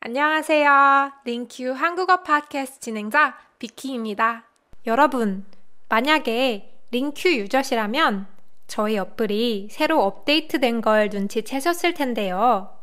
[0.00, 1.10] 안녕하세요.
[1.24, 4.44] 링큐 한국어 팟캐스트 진행자 비키입니다.
[4.86, 5.44] 여러분,
[5.88, 8.28] 만약에 링큐 유저시라면
[8.68, 12.78] 저희 어플이 새로 업데이트된 걸 눈치채셨을 텐데요.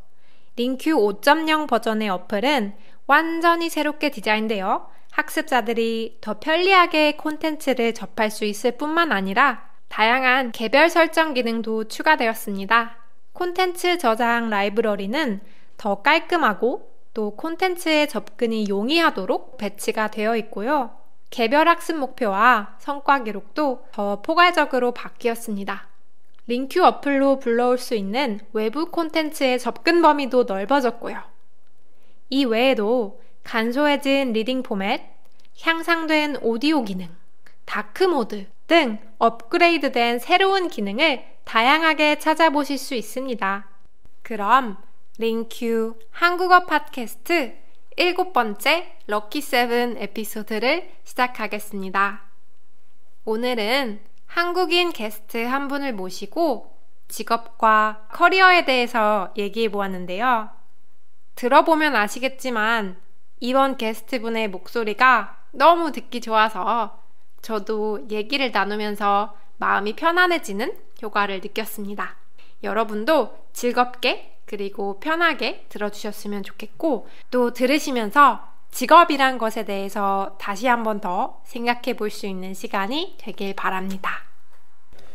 [0.57, 2.76] 링큐 5.0 버전의 어플은
[3.08, 11.34] 완전히 새롭게 디자인되어 학습자들이 더 편리하게 콘텐츠를 접할 수 있을 뿐만 아니라 다양한 개별 설정
[11.34, 12.97] 기능도 추가되었습니다.
[13.32, 15.40] 콘텐츠 저장 라이브러리는
[15.78, 20.92] 더 깔끔하고 또 콘텐츠의 접근이 용이하도록 배치가 되어 있고요.
[21.30, 25.88] 개별 학습 목표와 성과 기록도 더 포괄적으로 바뀌었습니다.
[26.48, 31.23] LingQ 어플로 불러올 수 있는 외부 콘텐츠의 접근 범위도 넓어졌고요.
[32.30, 35.02] 이 외에도 간소해진 reading 포맷,
[35.62, 37.08] 향상된 오디오 기능,
[37.64, 43.70] dark mode 등 업그레이드된 새로운 기능을 다양하게 찾아보실 수 있습니다.
[44.22, 44.78] 그럼
[45.18, 47.56] LingQ 한국어 팟캐스트
[47.96, 52.22] 일곱 번째 lucky seven 에피소드를 시작하겠습니다.
[53.23, 56.76] 오늘은 한국인 게스트 한 분을 모시고
[57.08, 60.50] 직업과 커리어에 대해서 얘기해 보았는데요.
[61.36, 63.00] 들어보면 아시겠지만
[63.39, 67.02] 이번 게스트 분의 목소리가 너무 듣기 좋아서
[67.42, 72.17] 저도 얘기를 나누면서 마음이 편안해지는 효과를 느꼈습니다.
[72.64, 81.94] 여러분도 즐겁게 그리고 편하게 들어주셨으면 좋겠고 또 들으시면서 직업이란 것에 대해서 다시 한번 더 생각해
[81.96, 84.12] 볼 수 있는 시간이 되길 바랍니다.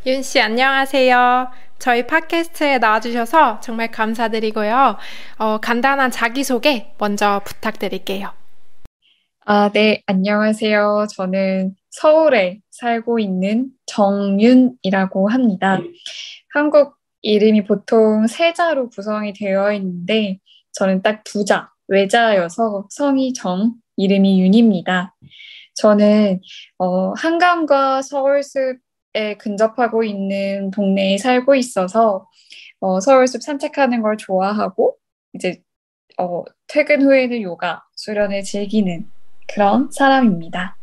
[0.07, 1.51] 윤 씨, 안녕하세요.
[1.79, 4.97] 저희 팟캐스트에 나와주셔서 정말 감사드리고요.
[5.39, 8.33] 어, 간단한 자기소개 먼저 부탁드릴게요.
[9.45, 11.07] 아, 네, 안녕하세요.
[11.15, 15.81] 저는 서울에 살고 있는 정윤이라고 합니다.
[16.55, 20.39] 한국 이름이 보통 세 자로 구성이 되어 있는데
[20.73, 25.15] 저는 딱 두 자, 외자여서 성이 정, 이름이 윤입니다.
[25.75, 26.41] 저는
[26.79, 32.29] 어, 한강과 서울숲에 근접하고 있는 동네에 살고 있어서
[32.81, 34.97] 어, 서울숲 산책하는 걸 좋아하고
[35.35, 35.63] 이제
[36.19, 39.07] 어, 퇴근 후에는 요가, 수련을 즐기는
[39.53, 40.77] 그런 사람입니다.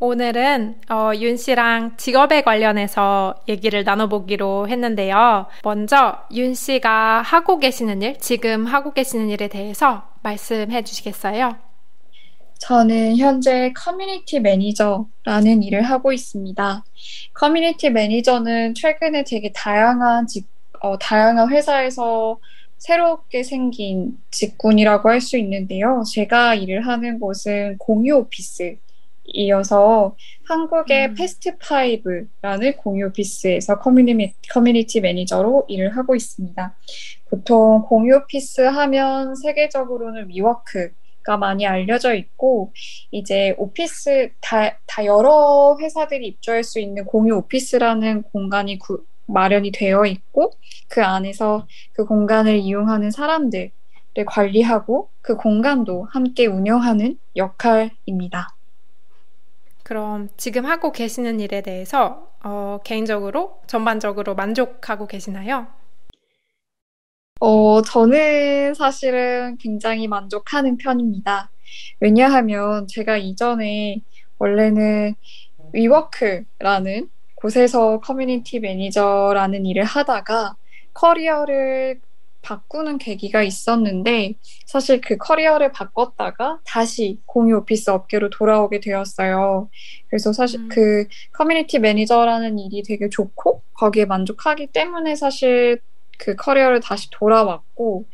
[0.00, 5.46] 오늘은 어, 윤 씨랑 직업에 관련해서 얘기를 나눠보기로 했는데요.
[5.64, 11.56] 먼저 윤 씨가 하고 계시는 일, 지금 하고 계시는 일에 대해서 말씀해 주시겠어요?
[12.60, 16.84] 저는 현재 커뮤니티 매니저라는 일을 하고 있습니다.
[17.34, 20.46] 커뮤니티 매니저는 최근에 되게 다양한 직,
[20.80, 22.38] 어, 다양한 회사에서
[22.78, 26.04] 새롭게 생긴 직군이라고 할 수 있는데요.
[26.12, 28.76] 제가 일을 하는 곳은 공유 오피스
[29.28, 31.14] 이어서 한국의 음.
[31.14, 36.74] FASTFIVE라는 공유 오피스에서 커뮤니, 커뮤니티 매니저로 일을 하고 있습니다.
[37.30, 40.90] 보통 공유 오피스 하면 세계적으로는 WeWork
[41.24, 42.72] 가 많이 알려져 있고
[43.10, 50.06] 이제 오피스 다, 다 여러 회사들이 입주할 수 있는 공유 오피스라는 공간이 구, 마련이 되어
[50.06, 50.52] 있고
[50.88, 53.70] 그 안에서 그 공간을 이용하는 사람들을
[54.26, 58.57] 관리하고 그 공간도 함께 운영하는 역할입니다.
[59.88, 65.66] 그럼 지금 하고 계시는 일에 대해서 어, 개인적으로 전반적으로 만족하고 계시나요?
[67.40, 71.50] 어, 저는 사실은 굉장히 만족하는 편입니다.
[72.00, 74.02] 왜냐하면 제가 이전에
[74.38, 75.14] 원래는
[75.72, 80.54] WeWork라는 곳에서 커뮤니티 매니저라는 일을 하다가
[80.92, 82.02] 커리어를
[82.42, 84.34] 바꾸는 계기가 있었는데
[84.66, 89.68] 사실 그 커리어를 바꿨다가 다시 공유 오피스 업계로 돌아오게 되었어요.
[90.08, 90.68] 그래서 사실 음.
[90.70, 95.80] 그 커뮤니티 매니저라는 일이 되게 좋고 거기에 만족하기 때문에 사실
[96.18, 98.06] 그 커리어를 다시 돌아왔고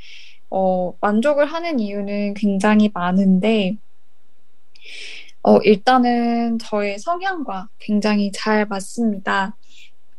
[0.50, 3.76] 어, 만족을 하는 이유는 굉장히 많은데
[5.42, 9.56] 어, 일단은 저의 성향과 굉장히 잘 맞습니다.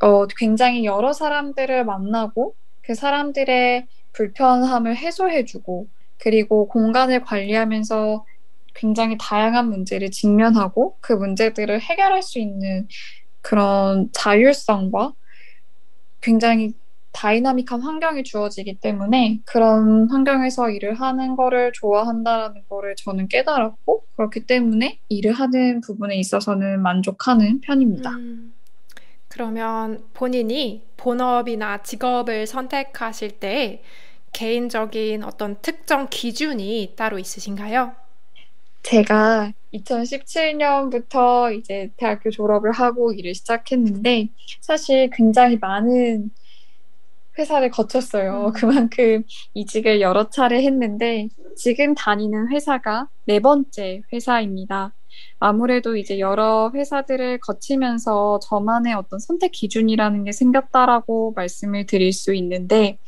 [0.00, 2.54] 어, 굉장히 여러 사람들을 만나고
[2.86, 5.88] 그 사람들의 불편함을 해소해주고
[6.18, 8.24] 그리고 공간을 관리하면서
[8.74, 12.86] 굉장히 다양한 문제를 직면하고 그 문제들을 해결할 수 있는
[13.40, 15.14] 그런 자율성과
[16.20, 16.74] 굉장히
[17.12, 25.00] 다이나믹한 환경이 주어지기 때문에 그런 환경에서 일을 하는 거를 좋아한다는 거를 저는 깨달았고 그렇기 때문에
[25.08, 28.10] 일을 하는 부분에 있어서는 만족하는 편입니다.
[28.10, 28.52] 음.
[29.36, 33.82] 그러면 본인이 본업이나 직업을 선택하실 때
[34.32, 37.92] 개인적인 어떤 특정 기준이 따로 있으신가요?
[38.82, 44.28] 제가 2017년부터 이제 대학교 졸업을 하고 일을 시작했는데
[44.62, 46.30] 사실 굉장히 많은
[47.38, 48.46] 회사를 거쳤어요.
[48.46, 48.52] 음.
[48.54, 49.22] 그만큼
[49.52, 54.94] 이직을 여러 차례 했는데 지금 다니는 회사가 네 번째 회사입니다.
[55.38, 62.98] 아무래도 이제 여러 회사들을 거치면서 저만의 어떤 선택 기준이라는 게 생겼다라고 말씀을 드릴 수 있는데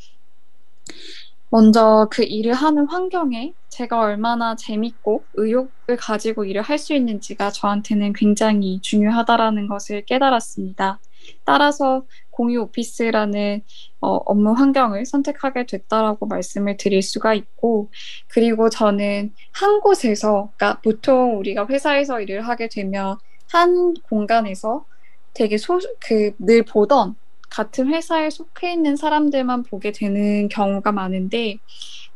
[1.49, 8.13] 먼저 그 일을 하는 환경에 제가 얼마나 재밌고 의욕을 가지고 일을 할 수 있는지가 저한테는
[8.13, 10.99] 굉장히 중요하다라는 것을 깨달았습니다.
[11.45, 13.61] 따라서 공유 오피스라는
[14.01, 17.91] 어, 업무 환경을 선택하게 됐다라고 말씀을 드릴 수가 있고,
[18.29, 23.17] 그리고 저는 한 곳에서, 그러니까 보통 우리가 회사에서 일을 하게 되면
[23.51, 24.85] 한 공간에서
[25.33, 27.15] 되게 소, 그, 늘 보던
[27.49, 31.57] 같은 회사에 속해 있는 사람들만 보게 되는 경우가 많은데,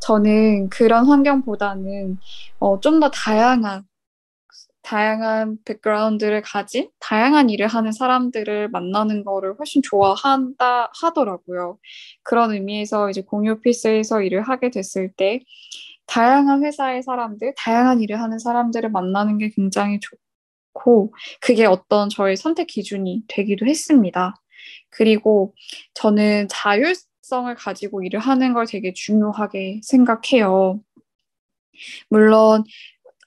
[0.01, 2.17] 저는 그런 환경보다는
[2.59, 3.83] 어, 좀 더 다양한
[4.83, 11.79] 다양한 백그라운드를 가진 다양한 일을 하는 사람들을 만나는 거를 훨씬 좋아한다 하더라고요.
[12.23, 15.41] 그런 의미에서 이제 공유 오피스에서 일을 하게 됐을 때
[16.05, 19.99] 다양한 회사의 사람들, 다양한 일을 하는 사람들을 만나는 게 굉장히
[20.73, 24.35] 좋고 그게 어떤 저의 선택 기준이 되기도 했습니다.
[24.89, 25.53] 그리고
[25.93, 30.81] 저는 자율성을 가지고 일을 하는 걸 되게 중요하게 생각해요.
[32.09, 32.63] 물론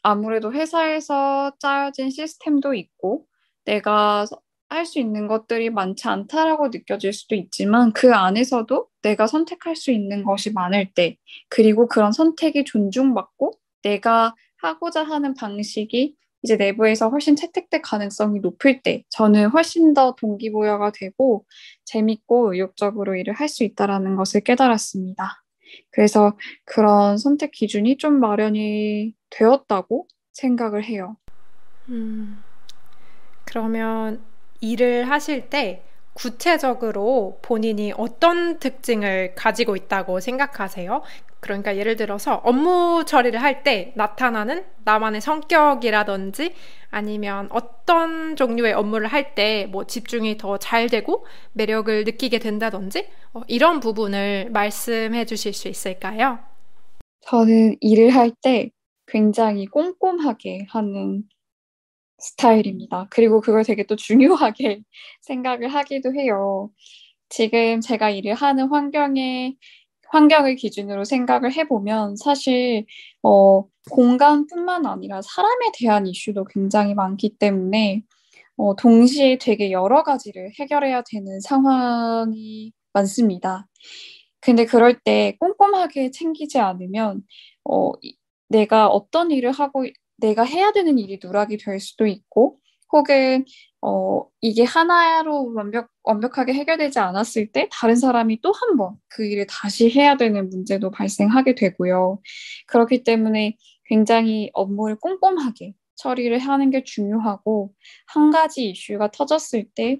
[0.06, 3.26] 아무래도 회사에서 짜여진 시스템도 있고
[3.64, 4.24] 내가
[4.68, 10.22] 할 수 있는 것들이 많지 않다라고 느껴질 수도 있지만 그 안에서도 내가 선택할 수 있는
[10.24, 11.16] 것이 많을 때
[11.48, 19.02] 그리고 그런 선택이 존중받고 내가 하고자 하는 방식이 이제 내부에서 훨씬 채택될 가능성이 높을 때
[19.10, 21.44] 저는 훨씬 더 동기부여가 되고
[21.84, 25.42] 재밌고 의욕적으로 일을 할 수 있다라는 것을 깨달았습니다.
[25.90, 31.16] 그래서 그런 선택 기준이 좀 마련이 되었다고 생각을 해요.
[31.88, 32.42] 음,
[33.44, 34.24] 그러면
[34.60, 35.82] 일을 하실 때
[36.14, 41.02] 구체적으로 본인이 어떤 특징을 가지고 있다고 생각하세요?
[41.40, 46.54] 그러니까 예를 들어서 업무 처리를 할 때 나타나는 나만의 성격이라든지
[46.90, 53.42] 아니면 어떤 종류의 업무를 할 때 뭐 집중이 더 잘 되고 매력을 느끼게 된다든지 어,
[53.48, 56.38] 이런 부분을 말씀해 주실 수 있을까요?
[57.20, 58.70] 저는 일을 할 때
[59.06, 61.24] 굉장히 꼼꼼하게 하는
[62.18, 63.08] 스타일입니다.
[63.10, 64.82] 그리고 그걸 되게 또 중요하게
[65.22, 66.70] 생각을 하기도 해요.
[67.28, 69.56] 지금 제가 일을 하는 환경에
[70.08, 72.86] 환경을 기준으로 생각을 해보면 사실
[73.22, 78.02] 어, 공간뿐만 아니라 사람에 대한 이슈도 굉장히 많기 때문에
[78.56, 83.66] 어, 동시에 되게 여러 가지를 해결해야 되는 상황이 많습니다.
[84.40, 87.22] 근데 그럴 때 꼼꼼하게 챙기지 않으면
[87.64, 87.92] 어,
[88.48, 89.84] 내가 어떤 일을 하고
[90.18, 92.58] 내가 해야 되는 일이 누락이 될 수도 있고
[92.92, 93.44] 혹은
[93.82, 99.46] 어, 이게 하나로 완벽, 완벽하게 해결되지 않았을 때 다른 사람이 또 한 번 그 일을
[99.48, 102.20] 다시 해야 되는 문제도 발생하게 되고요.
[102.66, 103.56] 그렇기 때문에
[103.86, 107.72] 굉장히 업무를 꼼꼼하게 처리를 하는 게 중요하고
[108.06, 109.98] 한 가지 이슈가 터졌을 때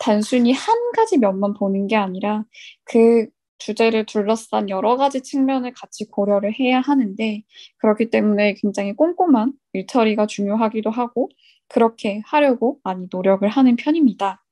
[0.00, 2.44] 단순히 한 가지 면만 보는 게 아니라
[2.84, 3.26] 그
[3.58, 7.42] 주제를 둘러싼 여러 가지 측면을 같이 고려를 해야 하는데
[7.78, 11.28] 그렇기 때문에 굉장히 꼼꼼한 일처리가 중요하기도 하고
[11.68, 14.44] 그렇게 하려고 많이 노력을 하는 편입니다.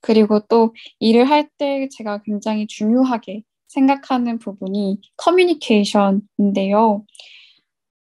[0.00, 7.04] 그리고 또 일을 할 때 제가 굉장히 중요하게 생각하는 부분이 커뮤니케이션인데요.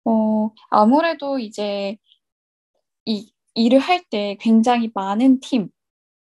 [0.05, 1.97] 어, 아무래도 이제
[3.05, 5.69] 이 일을 할 때 굉장히 많은 팀,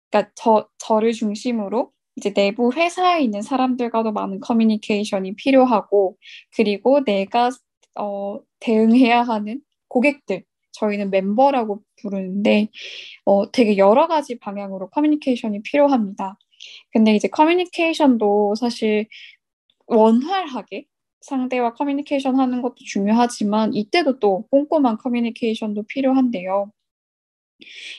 [0.10, 6.18] 그러니까 저, 저를 중심으로 이제 내부 회사에 있는 사람들과도 많은 커뮤니케이션이 필요하고,
[6.56, 7.52] 그리고 내가
[7.96, 10.44] 어, 대응해야 하는 고객들,
[10.74, 12.70] 저희는 멤버라고 부르는데,
[13.26, 16.38] 어, 되게 여러 가지 방향으로 커뮤니케이션이 필요합니다.
[16.92, 19.08] 근데 이제 커뮤니케이션도 사실
[19.88, 20.86] 원활하게
[21.22, 26.72] 상대와 커뮤니케이션 하는 것도 중요하지만 이때도 또 꼼꼼한 커뮤니케이션도 필요한데요.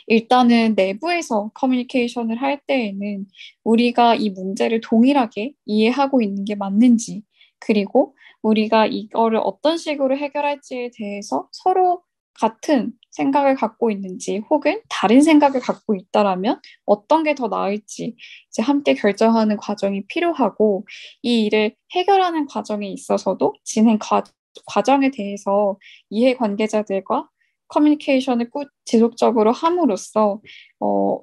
[0.07, 3.27] 일단은 내부에서 커뮤니케이션을 할 때에는
[3.65, 7.23] 우리가 이 문제를 동일하게 이해하고 있는 게 맞는지,
[7.61, 12.03] 그리고 우리가 이거를 어떤 식으로 해결할지에 대해서 서로
[12.35, 18.15] 같은 생각을 갖고 있는지 혹은 다른 생각을 갖고 있다라면 어떤 게 더 나을지
[18.49, 20.87] 이제 함께 결정하는 과정이 필요하고
[21.23, 24.23] 이 일을 해결하는 과정에 있어서도 진행 과,
[24.67, 25.77] 과정에 대해서
[26.11, 27.29] 이해 관계자들과
[27.69, 30.41] 커뮤니케이션을 꾸, 지속적으로 함으로써
[30.81, 31.21] 어,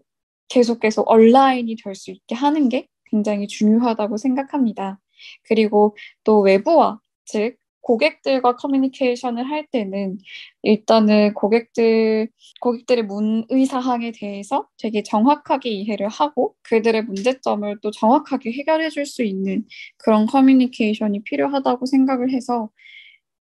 [0.49, 4.99] 계속해서 온라인이 될 수 있게 하는 게 굉장히 중요하다고 생각합니다.
[5.43, 10.17] 그리고 또 외부와 즉 고객들과 커뮤니케이션을 할 때는
[10.63, 12.29] 일단은 고객들,
[12.61, 19.05] 고객들의 문 의 사항에 대해서 되게 정확하게 이해를 하고 그들의 문제점을 또 정확하게 해결해 줄
[19.05, 19.65] 수 있는
[19.97, 22.69] 그런 커뮤니케이션이 필요하다고 생각을 해서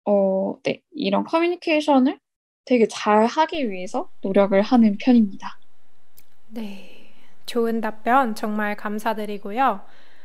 [0.06, 2.20] 어, 네, 이런 커뮤니케이션을
[2.66, 5.58] 되게 잘 하기 위해서 노력을 하는 편입니다.
[6.50, 7.12] 네.
[7.46, 9.82] 좋은 답변 정말 감사드리고요.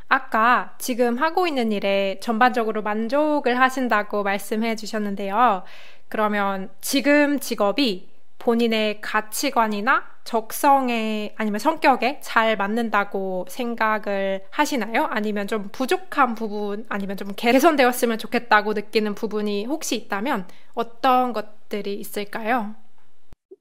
[0.09, 5.64] 아까 지금 하고 있는 일에 전반적으로 만족을 하신다고 말씀해 주셨는데요.
[6.09, 15.07] 그러면 지금 직업이 본인의 가치관이나 적성에 아니면 성격에 잘 맞는다고 생각을 하시나요?
[15.07, 22.75] 아니면 좀 부족한 부분 아니면 좀 개선되었으면 좋겠다고 느끼는 부분이 혹시 있다면 어떤 것들이 있을까요?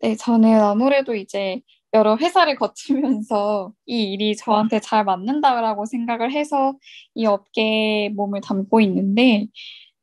[0.02, 1.62] 네, 저는 아무래도 이제
[1.94, 6.78] 여러 회사를 거치면서 이 일이 저한테 잘 맞는다라고 생각을 해서
[7.16, 9.48] 이 업계에 몸을 담고 있는데,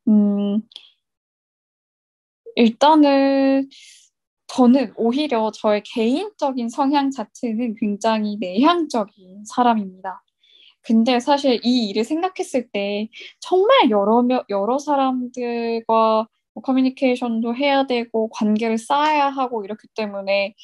[0.09, 0.62] 음,
[2.56, 3.68] 일단은
[4.54, 10.23] 저는 오히려 저의 개인적인 성향 자체는 굉장히 내향적인 사람입니다.
[10.82, 13.08] 근데 사실 이 일을 생각했을 때
[13.40, 20.54] 정말 여러, 여러 사람들과 뭐 커뮤니케이션도 해야 되고 관계를 쌓아야 하고 이렇기 때문에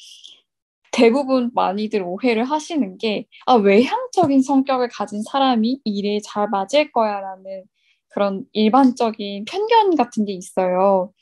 [0.91, 7.63] 대부분 많이들 오해를 하시는 게, 아, 외향적인 성격을 가진 사람이 일에 잘 맞을 거야라는
[8.09, 11.13] 그런 일반적인 편견 같은 게 있어요.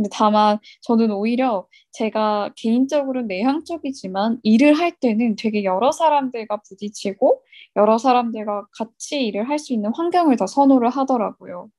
[0.00, 7.42] 근데 다만 저는 오히려 제가 개인적으로 내향적이지만 일을 할 때는 되게 여러 사람들과 부딪히고
[7.76, 11.70] 여러 사람들과 같이 일을 할 수 있는 환경을 더 선호를 하더라고요.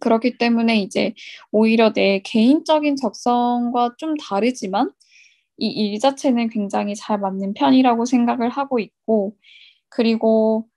[0.00, 1.14] 그렇기 때문에 이제
[1.52, 4.90] 오히려 내 개인적인 적성과 좀 다르지만
[5.58, 9.36] 이 일 자체는 굉장히 잘 맞는 편이라고 생각을 하고 있고,
[9.90, 10.68] 그리고,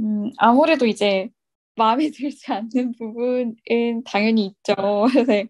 [0.00, 1.30] 음, 아무래도 이제
[1.76, 4.74] 마음에 들지 않는 부분은 당연히 있죠.
[5.28, 5.48] 네.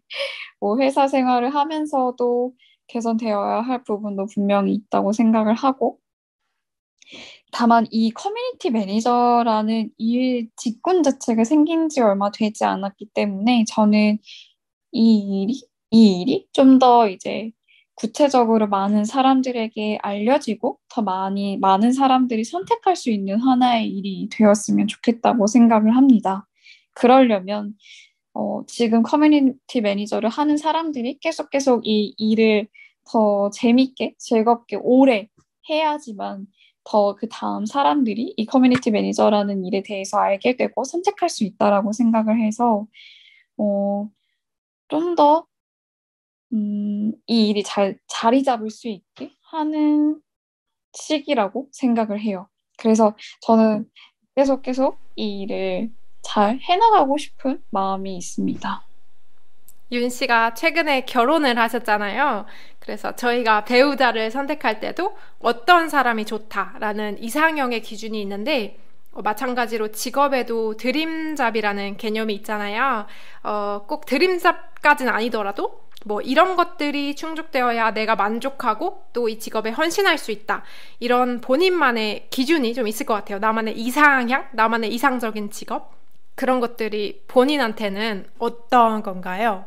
[0.60, 2.54] 뭐 회사 생활을 하면서도
[2.88, 6.00] 개선되어야 할 부분도 분명히 있다고 생각을 하고,
[7.52, 14.18] 다만 이 커뮤니티 매니저라는 일 직군 자체가 생긴 지 얼마 되지 않았기 때문에 저는
[14.92, 17.50] 이 일이, 이 일이 좀 더 이제
[17.96, 25.46] 구체적으로 많은 사람들에게 알려지고 더 많이, 많은 사람들이 선택할 수 있는 하나의 일이 되었으면 좋겠다고
[25.46, 26.46] 생각을 합니다.
[26.94, 27.74] 그러려면,
[28.34, 32.68] 어, 지금 커뮤니티 매니저를 하는 사람들이 계속 계속 이 일을
[33.10, 35.28] 더 재밌게, 즐겁게, 오래
[35.70, 36.46] 해야지만
[36.84, 42.40] 더 그 다음 사람들이 이 커뮤니티 매니저라는 일에 대해서 알게 되고 선택할 수 있다라고 생각을
[42.40, 42.86] 해서,
[43.58, 44.08] 어,
[44.88, 45.46] 좀더
[46.52, 50.20] 음, 이 일이 잘 자리 잡을 수 있게 하는
[50.92, 52.48] 시기라고 생각을 해요.
[52.78, 53.88] 그래서 저는
[54.34, 55.90] 계속 계속 이 일을
[56.22, 58.82] 잘 해나가고 싶은 마음이 있습니다.
[59.92, 62.46] 윤 씨가 최근에 결혼을 하셨잖아요.
[62.80, 68.78] 그래서 저희가 배우자를 선택할 때도 어떤 사람이 좋다라는 이상형의 기준이 있는데,
[69.12, 73.06] 어, 마찬가지로 직업에도 드림잡이라는 개념이 있잖아요.
[73.44, 80.30] 어, 꼭 드림잡까지는 아니더라도 뭐 이런 것들이 충족되어야 내가 만족하고 또 이 직업에 헌신할 수
[80.30, 80.62] 있다.
[81.00, 83.38] 이런 본인만의 기준이 좀 있을 것 같아요.
[83.40, 85.94] 나만의 이상향, 나만의 이상적인 직업.
[86.36, 89.64] 그런 것들이 본인한테는 어떤 건가요?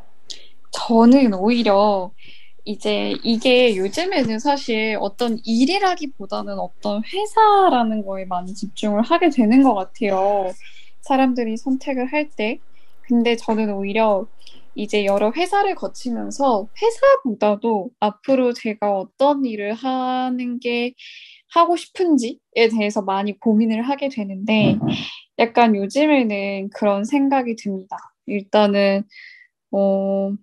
[0.72, 2.12] 저는 오히려
[2.66, 10.52] 이제 이게 요즘에는 사실 어떤 일이라기보다는 어떤 회사라는 거에 많이 집중을 하게 되는 것 같아요.
[11.02, 12.60] 사람들이 선택을 할 때.
[13.02, 14.28] 근데 저는 오히려
[14.80, 20.94] 이제 여러 회사를 거치면서 회사보다도 앞으로 제가 어떤 일을 하는 게
[21.54, 24.78] 하고 싶은지에 대해서 많이 고민을 하게 되는데
[25.40, 27.98] 약간 요즘에는 그런 생각이 듭니다.
[28.28, 29.04] 일단은
[29.72, 30.34] 어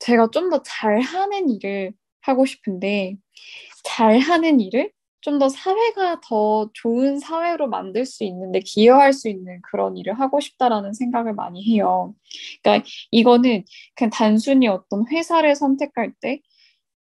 [0.00, 1.92] 제가 좀 더 잘하는 일을
[2.22, 3.16] 하고 싶은데
[3.84, 9.96] 잘하는 일을 좀 더 사회가 더 좋은 사회로 만들 수 있는데 기여할 수 있는 그런
[9.96, 12.14] 일을 하고 싶다라는 생각을 많이 해요.
[12.62, 13.64] 그러니까 이거는
[13.96, 16.40] 그냥 단순히 어떤 회사를 선택할 때,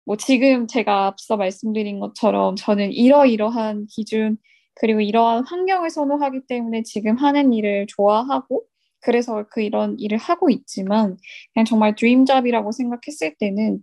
[0.04, 4.36] 뭐 지금 제가 앞서 말씀드린 것처럼 저는 이러이러한 기준,
[4.74, 8.64] 그리고 이러한 환경을 선호하기 때문에 지금 하는 일을 좋아하고,
[9.00, 11.16] 그래서 그 이런 일을 하고 있지만,
[11.54, 13.80] 그냥 정말 드림잡이라고 생각했을 때는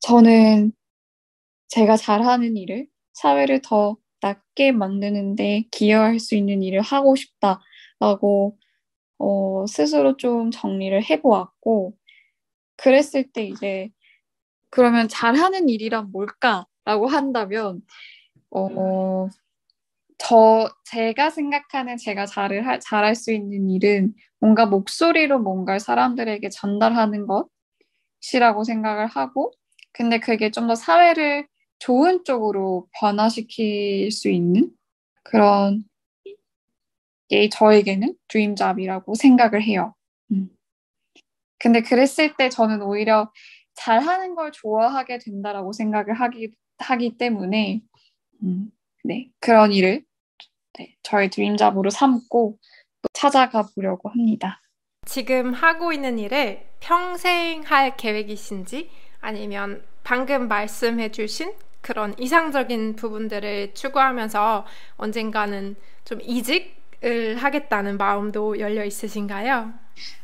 [0.00, 0.72] 저는
[1.68, 8.58] 제가 잘하는 일을 사회를 더 낫게 만드는데 기여할 수 있는 일을 하고 싶다라고
[9.18, 11.94] 어, 스스로 좀 정리를 해보았고
[12.76, 13.90] 그랬을 때 이제
[14.70, 17.82] 그러면 잘하는 일이란 뭘까라고 한다면
[18.50, 19.28] 어,
[20.18, 27.26] 저 제가 생각하는 제가 잘을 할, 잘할 수 있는 일은 뭔가 목소리로 뭔가를 사람들에게 전달하는
[28.20, 29.52] 것이라고 생각을 하고
[29.92, 31.46] 근데 그게 좀 더 사회를
[31.84, 34.70] 좋은 쪽으로 변화시킬 수 있는
[35.22, 35.84] 그런
[37.28, 39.94] 게 저에게는 드림잡이라고 생각을 해요.
[40.32, 40.48] 음.
[41.58, 43.30] 근데 그랬을 때 저는 오히려
[43.74, 47.82] 잘하는 걸 좋아하게 된다라고 생각을 하기, 하기 때문에
[48.42, 48.70] 음,
[49.04, 50.06] 네, 그런 일을
[50.78, 52.58] 네, 저의 드림잡으로 삼고
[53.02, 54.62] 또 찾아가 보려고 합니다.
[55.04, 58.88] 지금 하고 있는 일을 평생 할 계획이신지
[59.20, 61.52] 아니면 방금 말씀해 주신
[61.84, 64.64] 그런 이상적인 부분들을 추구하면서
[64.96, 65.76] 언젠가는
[66.06, 69.70] 좀 이직을 하겠다는 마음도 열려 있으신가요?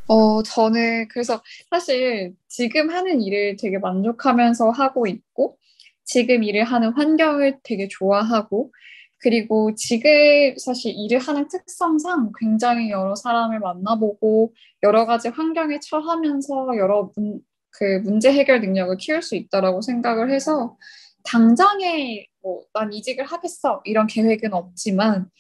[0.09, 5.59] 어, 저는 그래서 사실 지금 하는 일을 되게 만족하면서 하고 있고,
[6.03, 8.73] 지금 일을 하는 환경을 되게 좋아하고,
[9.19, 10.11] 그리고 지금
[10.57, 17.41] 사실 일을 하는 특성상 굉장히 여러 사람을 만나보고, 여러 가지 환경에 처하면서 여러 문,
[17.71, 20.79] 그 문제 해결 능력을 키울 수 있다라고 생각을 해서,
[21.25, 23.83] 당장에 뭐, 난 이직을 하겠어.
[23.85, 25.31] 이런 계획은 없지만,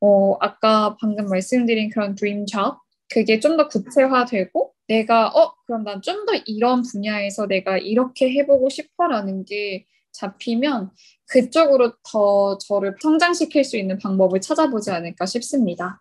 [0.00, 6.00] 어, 아까 방금 말씀드린 그런 드림 잡, 그게 좀 더 구체화되고 내가 어 그럼 난
[6.02, 10.90] 좀 더 이런 분야에서 내가 이렇게 해보고 싶어라는 게 잡히면
[11.28, 16.00] 그쪽으로 더 저를 성장시킬 수 있는 방법을 찾아보지 않을까 싶습니다.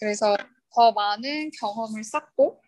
[0.00, 0.36] 그래서
[0.74, 2.61] 더 많은 경험을 쌓고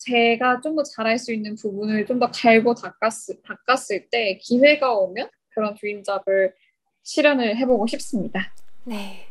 [0.00, 5.28] 제가 좀 더 잘할 수 있는 부분을 좀 더 갈고 닦았을, 닦았을 때 기회가 오면
[5.50, 6.54] 그런 드림잡을
[7.02, 8.52] 실현을 해보고 싶습니다.
[8.84, 9.26] 네.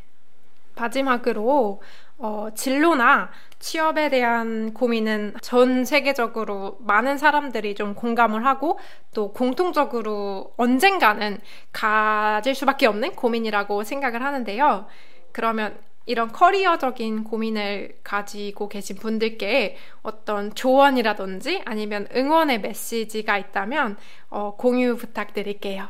[0.76, 1.82] 마지막으로
[2.18, 8.80] 어, 진로나 취업에 대한 고민은 전 세계적으로 많은 사람들이 좀 공감을 하고
[9.14, 11.40] 또 공통적으로 언젠가는
[11.74, 14.88] 가질 수밖에 없는 고민이라고 생각을 하는데요.
[15.32, 15.78] 그러면
[16.10, 23.96] 이런 커리어적인 고민을 가지고 계신 분들께 어떤 조언이라든지 아니면 응원의 메시지가 있다면
[24.30, 25.88] 어, 공유 부탁드릴게요.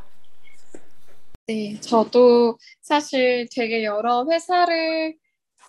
[1.48, 5.16] 네, 저도 사실 되게 여러 회사를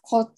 [0.03, 0.33] 거,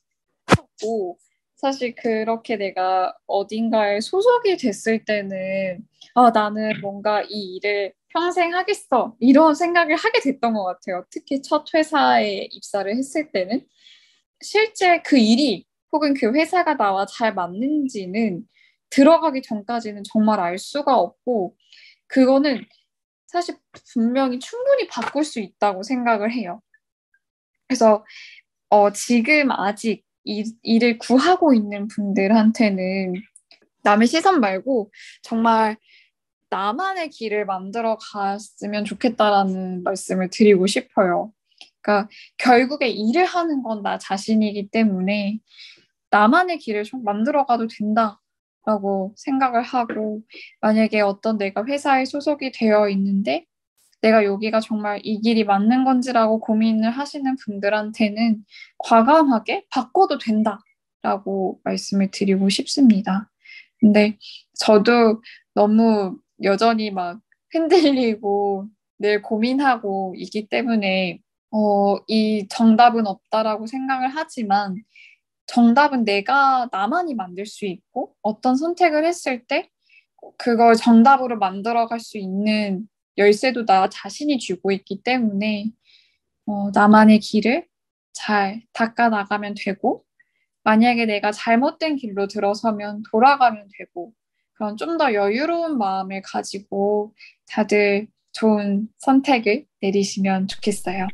[0.83, 1.17] 있고
[1.57, 5.79] 사실 그렇게 내가 어딘가에 소속이 됐을 때는
[6.15, 11.07] 아 나는 뭔가 이 일을 평생 하겠어 이런 생각을 하게 됐던 것 같아요.
[11.09, 13.67] 특히 첫 회사에 입사를 했을 때는
[14.43, 18.45] 실제 그 일이 혹은 그 회사가 나와 잘 맞는지는
[18.91, 21.57] 들어가기 전까지는 정말 알 수가 없고
[22.07, 22.65] 그거는
[23.27, 23.57] 사실
[23.93, 26.61] 분명히 충분히 바꿀 수 있다고 생각을 해요.
[27.67, 28.05] 그래서
[28.69, 33.15] 어, 지금 아직 이, 일을 구하고 있는 분들한테는
[33.83, 35.77] 남의 시선 말고 정말
[36.51, 41.33] 나만의 길을 만들어 갔으면 좋겠다라는 말씀을 드리고 싶어요.
[41.83, 45.41] 그러니까 결국에 일을 하는 건 나 자신이기 때문에
[46.11, 50.23] 나만의 길을 좀 만들어 가도 된다라고 생각을 하고
[50.61, 53.47] 만약에 어떤 내가 회사에 소속이 되어 있는데
[54.03, 58.45] 내가 여기가 정말 이 길이 맞는 건지라고 고민을 하시는 분들한테는
[58.79, 63.31] 과감하게 바꿔도 된다라고 말씀을 드리고 싶습니다.
[63.81, 64.19] 근데
[64.59, 65.23] 저도
[65.55, 67.21] 너무 여전히 막
[67.53, 68.69] 흔들리고
[68.99, 71.21] 늘 고민하고 있기 때문에
[71.53, 74.77] 어, 이 정답은 없다라고 생각을 하지만
[75.47, 79.69] 정답은 내가 나만이 만들 수 있고 어떤 선택을 했을 때
[80.39, 82.89] 그걸 정답으로 만들어갈 수 있는
[83.19, 85.67] 열쇠도 나 자신이 쥐고 있기 때문에
[86.47, 87.67] 어, 나만의 길을
[88.13, 90.05] 잘 닦아 나가면 되고
[90.65, 94.13] 만약에 내가 잘못된 길로 들어서면 돌아가면 되고
[94.55, 97.15] 그런 좀 더 여유로운 마음을 가지고
[97.49, 101.09] 다들 좋은 선택을 내리시면 좋겠어요.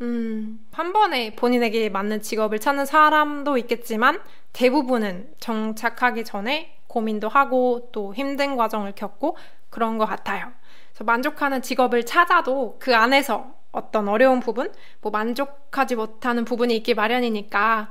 [0.00, 4.20] 음, 한 번에 본인에게 맞는 직업을 찾는 사람도 있겠지만
[4.52, 9.36] 대부분은 정착하기 전에 고민도 하고 또 힘든 과정을 겪고
[9.68, 10.52] 그런 것 같아요.
[11.00, 17.90] 만족하는 직업을 찾아도 그 안에서 어떤 어려운 부분, 뭐 만족하지 못하는 부분이 있기 마련이니까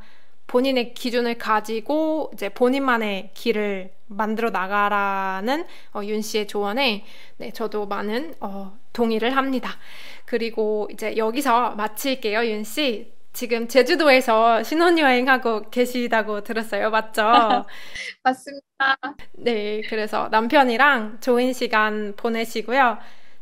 [0.49, 7.05] 본인의 기준을 가지고 이제 본인만의 길을 만들어 나가라는 어, 윤 씨의 조언에
[7.37, 9.77] 네, 저도 많은 어, 동의를 합니다.
[10.25, 13.13] 그리고 이제 여기서 마칠게요, 윤 씨.
[13.31, 16.89] 지금 제주도에서 신혼여행하고 계시다고 들었어요.
[16.89, 17.21] 맞죠?
[18.23, 18.97] 맞습니다.
[19.33, 22.97] 네, 그래서 남편이랑 좋은 시간 보내시고요.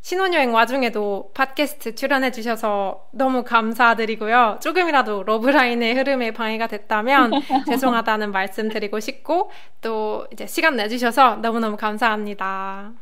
[0.08, 4.60] 신혼여행 와중에도 팟캐스트 출연해 주셔서 너무 감사드리고요.
[4.62, 7.32] 조금이라도 러브라인의 흐름에 방해가 됐다면
[7.68, 12.94] 죄송하다는 말씀 드리고 싶고 또 이제 시간 내주셔서 너무너무 감사합니다.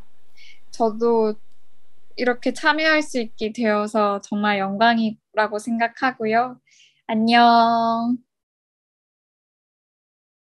[0.72, 1.36] 저도
[2.16, 6.60] 이렇게 참여할 수 있게 되어서 정말 영광이 정도라고 생각하고요.
[7.06, 8.18] 안녕.